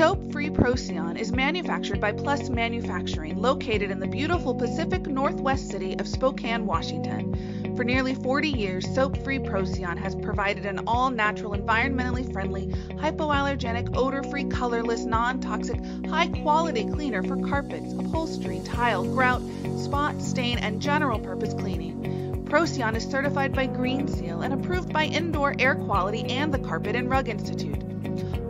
[0.00, 5.94] Soap Free Procyon is manufactured by Plus Manufacturing, located in the beautiful Pacific Northwest city
[5.98, 7.74] of Spokane, Washington.
[7.76, 13.94] For nearly 40 years, Soap Free Procyon has provided an all natural, environmentally friendly, hypoallergenic,
[13.94, 19.42] odor free, colorless, non toxic, high quality cleaner for carpets, upholstery, tile, grout,
[19.76, 22.46] spot, stain, and general purpose cleaning.
[22.46, 26.96] Procyon is certified by Green Seal and approved by Indoor Air Quality and the Carpet
[26.96, 27.84] and Rug Institute.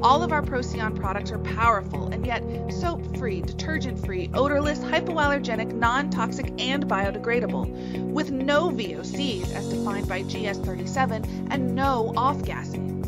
[0.02, 5.74] All of our Procyon products are powerful and yet soap free, detergent free, odorless, hypoallergenic,
[5.74, 12.99] non toxic, and biodegradable, with no VOCs as defined by GS37 and no off gassing.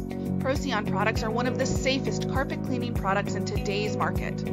[0.43, 4.45] Procyon products are one of the safest carpet cleaning products in today's market.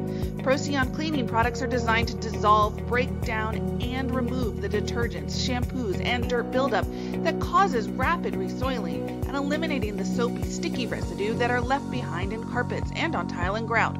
[0.43, 6.29] Procyon cleaning products are designed to dissolve, break down, and remove the detergents, shampoos, and
[6.29, 6.85] dirt buildup
[7.23, 12.47] that causes rapid resoiling and eliminating the soapy, sticky residue that are left behind in
[12.51, 13.97] carpets and on tile and grout.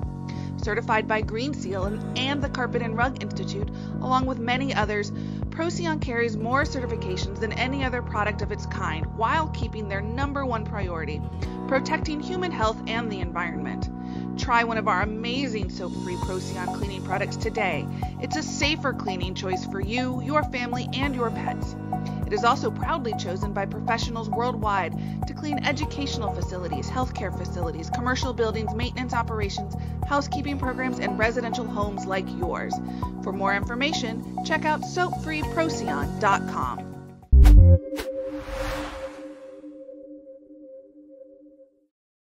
[0.57, 3.69] Certified by Green Seal and the Carpet and Rug Institute,
[4.01, 5.11] along with many others,
[5.59, 10.45] Procyon carries more certifications than any other product of its kind while keeping their number
[10.45, 11.21] one priority
[11.67, 13.89] protecting human health and the environment.
[14.39, 17.85] Try one of our amazing soap free Procyon cleaning products today.
[18.21, 21.75] It's a safer cleaning choice for you, your family, and your pets.
[22.25, 28.33] It is also proudly chosen by professionals worldwide to clean educational facilities, healthcare facilities, commercial
[28.33, 29.75] buildings, maintenance operations,
[30.07, 32.73] housekeeping programs, and residential homes like yours.
[33.23, 34.85] For more information, check out
[35.49, 38.08] soapfreeprocyon.com.